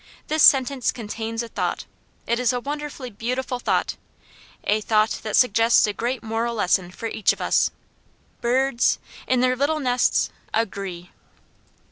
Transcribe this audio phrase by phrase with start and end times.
[0.29, 1.85] This sentence contains a Thought.
[2.25, 3.97] It is a wonderfully beautiful Thought.
[4.63, 7.69] A Thought that suggests a great moral lesson for each of us.
[8.41, 11.09] 'Birrrds in their little nests agreeee.'"